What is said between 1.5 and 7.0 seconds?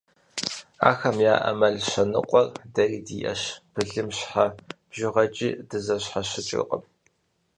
мэл щэныкъуэр дэри диӏэщ, былым щхьэ бжыгъэкӏи дызэщхьэщыкӏыркъым.